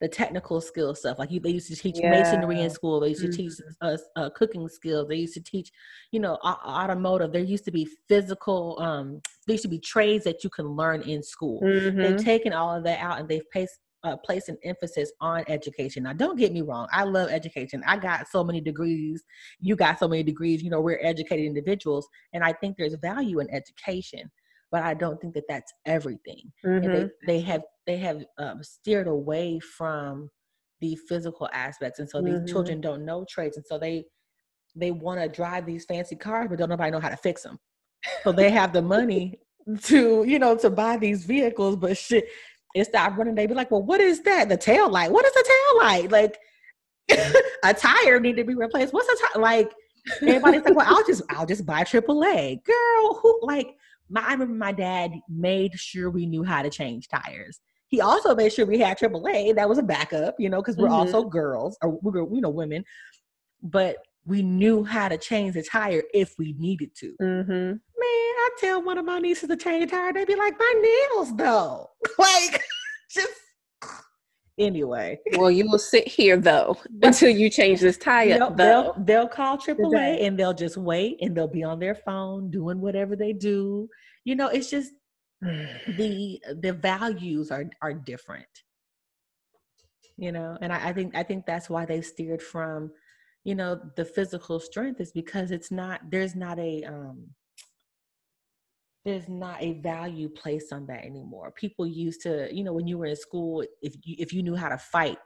[0.00, 1.18] the technical skill stuff.
[1.18, 2.10] Like you, they used to teach yeah.
[2.10, 3.00] masonry in school.
[3.00, 3.36] They used to mm-hmm.
[3.36, 5.08] teach us uh, cooking skills.
[5.08, 5.70] They used to teach,
[6.10, 7.32] you know, automotive.
[7.32, 8.78] There used to be physical.
[8.80, 11.60] Um, there used to be trades that you can learn in school.
[11.62, 11.98] Mm-hmm.
[11.98, 16.04] They've taken all of that out and they've placed uh, place an emphasis on education.
[16.04, 16.88] Now, don't get me wrong.
[16.90, 17.82] I love education.
[17.86, 19.22] I got so many degrees.
[19.60, 20.62] You got so many degrees.
[20.62, 24.30] You know, we're educated individuals, and I think there's value in education
[24.70, 26.52] but I don't think that that's everything.
[26.64, 26.84] Mm-hmm.
[26.84, 30.30] And they, they have they have um, steered away from
[30.80, 32.46] the physical aspects, and so these mm-hmm.
[32.46, 34.04] children don't know trades, and so they
[34.76, 37.58] they want to drive these fancy cars, but don't nobody know how to fix them.
[38.24, 39.40] So they have the money
[39.82, 42.26] to you know to buy these vehicles, but shit,
[42.74, 43.34] it stopped running.
[43.34, 44.48] They be like, well, what is that?
[44.48, 45.10] The tail light?
[45.10, 46.10] What is a tail light?
[46.10, 46.38] Like
[47.64, 48.94] a tire need to be replaced.
[48.94, 49.42] What's a tire?
[49.42, 49.72] Like
[50.22, 52.64] everybody's like, well, I'll just I'll just buy AAA.
[52.64, 53.74] Girl, who like
[54.10, 57.60] my, I remember my dad made sure we knew how to change tires.
[57.88, 59.54] He also made sure we had AAA.
[59.56, 60.94] That was a backup, you know, because we're mm-hmm.
[60.94, 62.84] also girls or we're you know women,
[63.62, 63.96] but
[64.26, 67.14] we knew how to change the tire if we needed to.
[67.20, 67.50] Mm-hmm.
[67.50, 70.74] Man, I tell one of my nieces to change a tire, they'd be like, my
[70.82, 71.90] nails though.
[72.18, 72.62] like
[73.10, 73.32] just
[74.60, 75.18] anyway.
[75.36, 78.38] Well, you will sit here though until you change this tire.
[78.38, 78.54] They'll, though.
[78.56, 82.80] they'll, they'll call AAA and they'll just wait and they'll be on their phone doing
[82.80, 83.88] whatever they do.
[84.24, 84.92] You know, it's just
[85.42, 88.46] the the values are are different.
[90.16, 92.92] You know, and I, I think I think that's why they steered from,
[93.44, 97.26] you know, the physical strength is because it's not there's not a um
[99.04, 101.52] there's not a value placed on that anymore.
[101.52, 104.54] People used to, you know, when you were in school, if you if you knew
[104.56, 105.18] how to fight,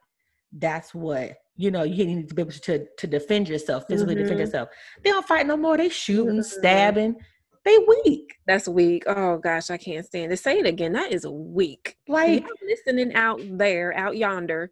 [0.53, 1.83] that's what you know.
[1.83, 4.45] You need to be able to to defend yourself, physically defend Mhm.
[4.45, 4.69] yourself.
[5.03, 5.77] They don't fight no more.
[5.77, 6.45] They shooting, Mhm.
[6.45, 7.17] stabbing.
[7.65, 8.35] They weak.
[8.47, 9.05] That's weak.
[9.07, 10.37] Oh gosh, I can't stand it.
[10.39, 10.93] Say it again.
[10.93, 11.97] That is weak.
[12.07, 14.71] Like Y'all listening out there, out yonder,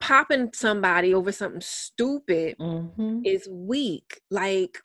[0.00, 3.20] popping somebody over something stupid mhm.
[3.24, 4.20] is weak.
[4.30, 4.78] Like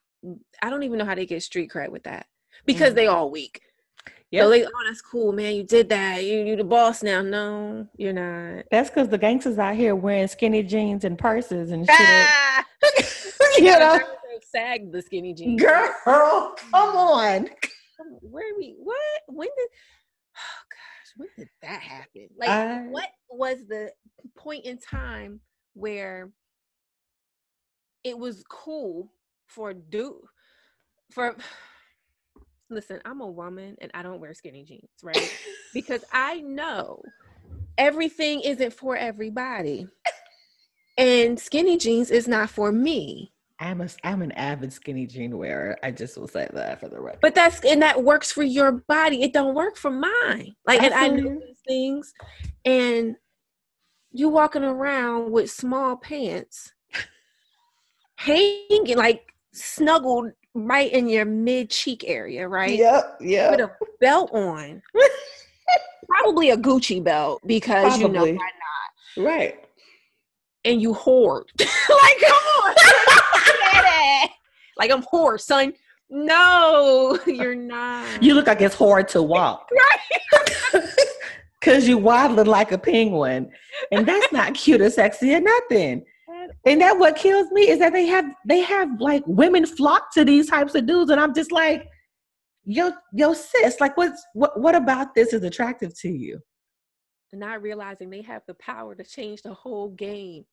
[0.62, 2.26] I don't even know how they get street cred with that
[2.66, 3.62] because they all weak.
[4.32, 4.44] Yep.
[4.44, 5.56] So they, oh, that's cool, man.
[5.56, 6.24] You did that.
[6.26, 7.22] You you the boss now.
[7.22, 8.66] No, you're not.
[8.72, 11.96] that's because the gangsters out here wearing skinny jeans and purses and shit.
[12.00, 12.66] Ah!
[13.58, 14.00] you know,
[14.52, 15.62] sag the skinny jeans.
[15.62, 15.94] girl,
[16.72, 17.48] come on.
[18.22, 18.76] Where we?
[18.80, 18.98] What?
[19.28, 19.68] When did?
[20.40, 22.28] Oh gosh, when did that happen?
[22.38, 23.92] Like, I- what was the
[24.38, 25.40] point in time
[25.74, 26.30] where
[28.04, 29.12] it was cool
[29.47, 30.21] for do
[31.12, 31.36] for?
[32.69, 35.33] Listen, I'm a woman and I don't wear skinny jeans, right?
[35.73, 37.01] because I know
[37.77, 39.88] everything isn't for everybody,
[40.97, 43.31] and skinny jeans is not for me.
[43.60, 45.77] I'm a I'm an avid skinny jean wearer.
[45.81, 47.19] I just will say that for the record.
[47.21, 49.23] But that's and that works for your body.
[49.23, 50.55] It don't work for mine.
[50.65, 52.13] Like, and I know these things,
[52.65, 53.15] and
[54.12, 56.71] you walking around with small pants,
[58.15, 62.78] hanging like snuggled right in your mid cheek area, right?
[62.78, 63.52] Yep, yeah.
[63.52, 64.82] With a belt on,
[66.08, 69.24] probably a Gucci belt because you know why not.
[69.24, 69.63] Right.
[70.65, 71.46] And you hoard.
[71.60, 71.70] like,
[72.20, 72.76] come on,
[74.78, 75.74] like I'm whore, son.
[76.10, 78.24] No, you're not.
[78.24, 79.70] You look like it's hard to walk.
[79.72, 80.84] right.
[81.62, 83.52] Cause you waddling like a penguin.
[83.91, 86.06] And that's not cute or sexy or nothing.
[86.65, 90.25] And that what kills me is that they have they have like women flock to
[90.25, 91.12] these types of dudes.
[91.12, 91.88] And I'm just like,
[92.65, 96.39] yo, yo, sis, like what's what what about this is attractive to you?
[97.33, 100.45] not realizing they have the power to change the whole game.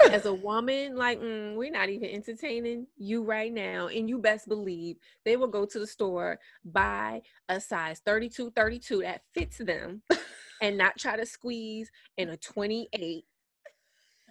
[0.10, 4.46] As a woman, like mm, we're not even entertaining you right now, and you best
[4.46, 10.02] believe they will go to the store, buy a size 32, 32 that fits them,
[10.62, 13.24] and not try to squeeze in a 28,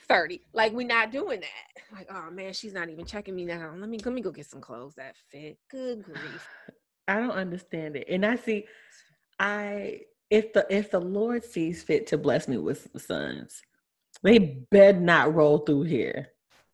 [0.08, 0.42] 30.
[0.54, 1.96] Like we're not doing that.
[1.96, 3.74] Like, oh man, she's not even checking me now.
[3.76, 5.58] Let me let me go get some clothes that fit.
[5.70, 6.48] Good grief.
[7.08, 8.08] I don't understand it.
[8.10, 8.66] And I see
[9.40, 13.62] I if the if the Lord sees fit to bless me with sons,
[14.24, 14.40] they
[14.72, 16.30] bed not roll through here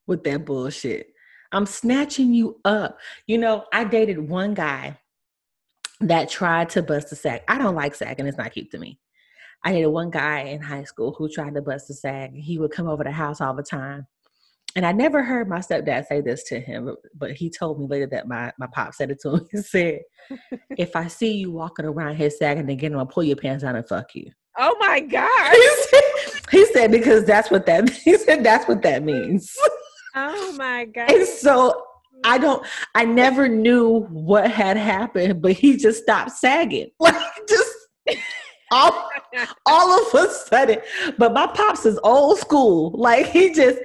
[0.07, 1.07] with that bullshit.
[1.51, 2.97] I'm snatching you up.
[3.27, 4.99] You know, I dated one guy
[6.01, 7.43] that tried to bust a sack.
[7.47, 8.99] I don't like sack and it's not cute to me.
[9.63, 12.33] I dated one guy in high school who tried to bust a sag.
[12.35, 14.07] He would come over the house all the time.
[14.75, 18.07] And I never heard my stepdad say this to him, but- he told me later
[18.07, 19.47] that my, my pop said it to him.
[19.51, 19.99] He said,
[20.77, 23.87] If I see you walking around here sagging again, gonna pull your pants down and
[23.87, 24.31] fuck you.
[24.57, 25.29] Oh my god.
[25.53, 26.01] He said,
[26.51, 29.51] he said because that's what that he said that's what that means.
[30.15, 31.09] Oh my god.
[31.09, 31.83] And so
[32.23, 36.89] I don't I never knew what had happened, but he just stopped sagging.
[36.99, 37.15] Like
[37.47, 37.71] just
[38.71, 39.09] all
[39.65, 40.79] all of a sudden.
[41.17, 42.91] But my pops is old school.
[42.95, 43.79] Like he just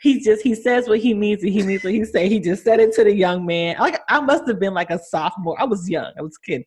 [0.00, 2.28] he just he says what he means and he means what he say.
[2.28, 3.76] He just said it to the young man.
[3.78, 5.60] Like I must have been like a sophomore.
[5.60, 6.12] I was young.
[6.18, 6.62] I was a kid.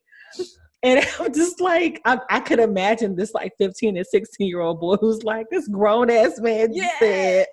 [0.82, 4.80] And I'm just like, I, I could imagine this like 15 and 16 year old
[4.80, 6.88] boy who's like, this grown ass man Yeah.
[6.98, 7.46] said.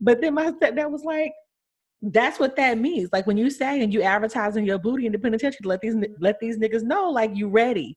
[0.00, 1.32] But then my stepdad was like,
[2.02, 3.10] that's what that means.
[3.12, 5.94] Like when you say and you advertising your booty in the penitentiary to let these
[6.18, 7.96] let these niggas know like you ready.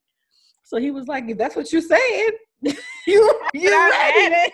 [0.66, 2.30] So he was like, if that's what you're saying,
[3.06, 4.50] you you ready.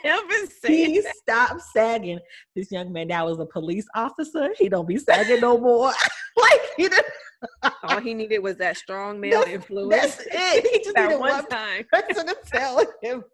[0.66, 2.18] He stopped sagging.
[2.54, 4.50] This young man now was a police officer.
[4.58, 5.86] He don't be sagging no more.
[6.36, 7.06] like he didn't,
[7.84, 10.16] All he needed was that strong male That's- influence.
[10.16, 10.66] that's it.
[10.70, 11.86] He just that needed one one time.
[11.90, 13.24] person to tell him.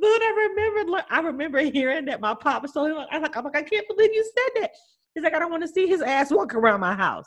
[0.00, 2.98] But I remember, like, I remember hearing that my pop was told him.
[3.10, 4.70] I'm like, I'm like, I can't believe you said that.
[5.12, 7.26] He's like, I don't want to see his ass walk around my house.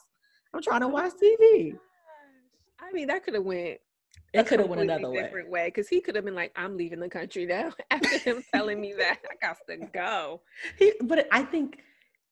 [0.54, 1.78] I'm trying to oh watch TV.
[2.80, 3.80] I mean, that could have went.
[4.34, 5.22] It could have went another way.
[5.22, 8.44] different way because he could have been like, "I'm leaving the country now." After him
[8.54, 10.42] telling me that, I got to go.
[10.78, 11.80] He, but I think,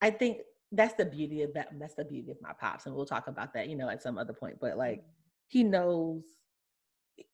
[0.02, 0.40] I think
[0.72, 1.70] that's the beauty of that.
[1.80, 4.18] That's the beauty of my pops, and we'll talk about that, you know, at some
[4.18, 4.58] other point.
[4.60, 5.04] But like,
[5.48, 6.24] he knows.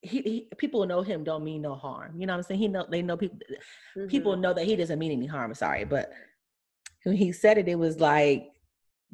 [0.02, 2.20] He, he people know him don't mean no harm.
[2.20, 2.60] You know what I'm saying?
[2.60, 3.38] He know they know people.
[3.98, 4.08] Mm-hmm.
[4.08, 5.54] People know that he doesn't mean any harm.
[5.54, 6.12] Sorry, but
[7.04, 8.50] when he said it, it was like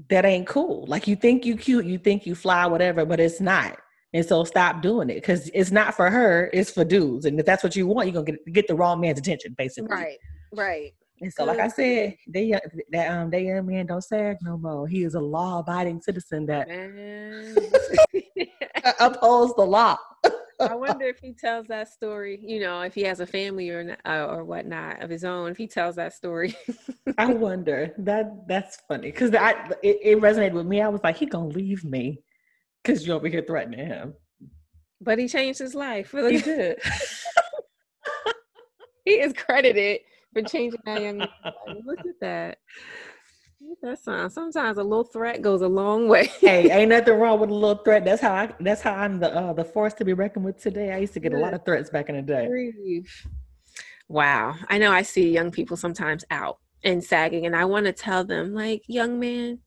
[0.09, 0.85] that ain't cool.
[0.87, 3.77] Like you think you cute, you think you fly, whatever, but it's not.
[4.13, 7.25] And so stop doing it because it's not for her, it's for dudes.
[7.25, 9.95] And if that's what you want, you're gonna get get the wrong man's attention, basically.
[9.95, 10.17] Right,
[10.51, 10.93] right.
[11.21, 12.59] And so, like I said, they
[12.91, 14.87] that um that young man don't sag no more.
[14.87, 16.67] He is a law abiding citizen that
[18.99, 19.97] upholds the law.
[20.59, 22.39] I wonder if he tells that story.
[22.41, 25.49] You know, if he has a family or uh, or whatnot of his own.
[25.49, 26.55] If he tells that story,
[27.17, 27.93] I wonder.
[27.97, 29.51] That that's funny because I
[29.81, 30.81] it, it, resonated with me.
[30.81, 32.21] I was like, he gonna leave me
[32.83, 34.13] because you're over here threatening him.
[35.01, 36.13] But he changed his life.
[36.13, 36.79] He did.
[39.05, 40.01] he is credited
[40.33, 41.29] for changing that young man.
[41.85, 42.57] Look at that.
[43.81, 44.31] That.
[44.31, 46.25] Sometimes a little threat goes a long way.
[46.39, 48.05] hey, ain't nothing wrong with a little threat.
[48.05, 48.53] That's how I.
[48.59, 50.93] That's how I'm the uh, the force to be reckoned with today.
[50.93, 53.03] I used to get a lot of threats back in the day.
[54.09, 54.91] Wow, I know.
[54.91, 58.83] I see young people sometimes out and sagging, and I want to tell them, like,
[58.87, 59.59] young man,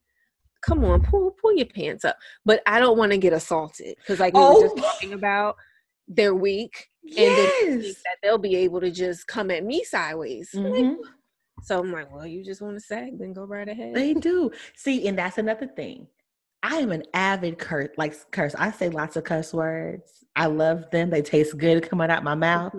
[0.63, 2.17] come on, pull pull your pants up.
[2.45, 4.55] But I don't want to get assaulted because, like we oh.
[4.55, 5.57] were just talking about,
[6.09, 7.63] they're weak, yes.
[7.65, 10.51] and then that they'll be able to just come at me sideways.
[10.55, 10.89] Mm-hmm.
[10.89, 10.99] Like,
[11.63, 13.95] so I'm like, well, you just want to sag, then go right ahead.
[13.95, 14.51] They do.
[14.77, 16.07] See, and that's another thing.
[16.63, 18.55] I am an avid curse, like curse.
[18.55, 20.25] I say lots of cuss words.
[20.35, 21.11] I love them.
[21.11, 22.75] They taste good coming out my mouth.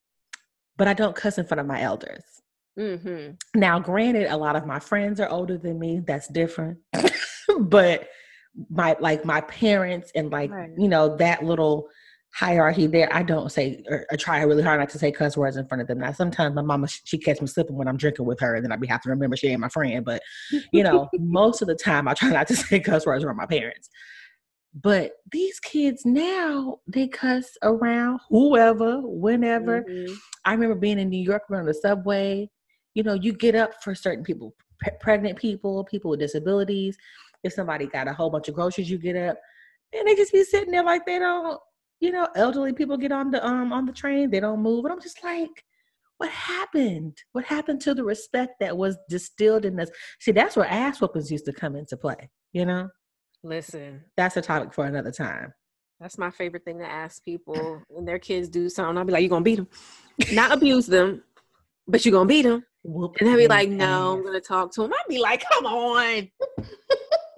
[0.76, 2.35] but I don't cuss in front of my elders.
[2.78, 3.58] Mm-hmm.
[3.58, 6.02] Now, granted, a lot of my friends are older than me.
[6.06, 6.78] That's different.
[7.60, 8.08] but
[8.70, 10.70] my like my parents and like right.
[10.78, 11.88] you know that little
[12.36, 13.08] hierarchy there.
[13.14, 15.80] I don't say or, or, try really hard not to say cuss words in front
[15.80, 15.98] of them.
[15.98, 18.72] Now sometimes my mama she catch me slipping when I'm drinking with her, and then
[18.72, 20.04] I be have to remember she ain't my friend.
[20.04, 20.22] But
[20.72, 23.46] you know, most of the time I try not to say cuss words around my
[23.46, 23.88] parents.
[24.74, 29.82] But these kids now they cuss around whoever, whenever.
[29.82, 30.12] Mm-hmm.
[30.44, 32.50] I remember being in New York on the subway.
[32.96, 36.96] You know, you get up for certain people, pre- pregnant people, people with disabilities.
[37.44, 39.38] If somebody got a whole bunch of groceries, you get up,
[39.92, 41.60] and they just be sitting there like they don't
[42.00, 44.84] you know, elderly people get on the um on the train, they don't move.
[44.84, 45.64] And I'm just like,
[46.18, 47.16] what happened?
[47.32, 49.90] What happened to the respect that was distilled in us?
[50.20, 52.88] See, that's where ass whoopings used to come into play, you know?
[53.42, 54.02] Listen.
[54.16, 55.52] That's a topic for another time.
[56.00, 58.98] That's my favorite thing to ask people when their kids do something.
[58.98, 59.68] I'll be like, you gonna beat them.
[60.32, 61.22] Not abuse them,
[61.86, 62.64] but you gonna beat them.
[62.86, 65.66] Whoop and they'll be like, no, I'm gonna talk to him." I'd be like, come
[65.66, 66.30] on.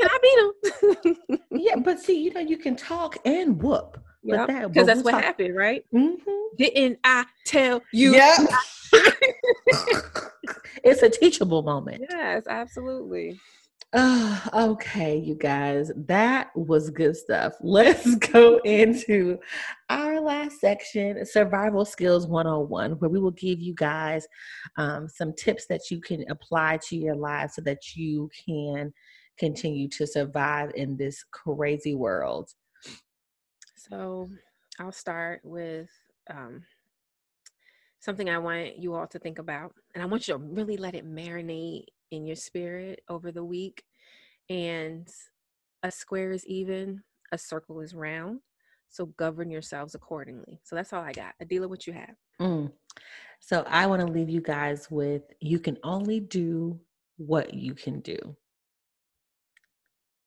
[0.01, 1.39] Can I beat them?
[1.51, 4.01] yeah, but see, you know, you can talk and whoop.
[4.23, 5.85] Yeah, because that's what talk- happened, right?
[5.93, 6.57] Mm-hmm.
[6.57, 8.15] Didn't I tell you?
[8.15, 8.37] Yeah.
[10.85, 12.05] it's a teachable moment.
[12.09, 13.41] Yes, absolutely.
[13.93, 17.55] Uh, okay, you guys, that was good stuff.
[17.61, 19.39] Let's go into
[19.89, 24.27] our last section Survival Skills 101, where we will give you guys
[24.77, 28.93] um, some tips that you can apply to your lives so that you can
[29.39, 32.51] continue to survive in this crazy world.
[33.77, 34.29] So
[34.79, 35.89] I'll start with
[36.29, 36.63] um,
[38.01, 39.75] something I want you all to think about.
[39.95, 43.83] And I want you to really let it marinate in your spirit over the week.
[44.49, 45.09] And
[45.83, 47.03] a square is even,
[47.33, 48.41] a circle is round.
[48.91, 50.61] So govern yourselves accordingly.
[50.65, 51.35] So that's all I got.
[51.43, 52.15] Adila, what you have?
[52.41, 52.73] Mm.
[53.41, 56.81] So I want to leave you guys with you can only do
[57.19, 58.19] what you can do.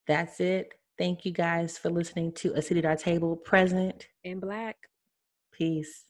[0.07, 0.73] That's it.
[0.97, 4.77] Thank you guys for listening to A Seat at Our Table, present and black.
[5.51, 6.05] Peace.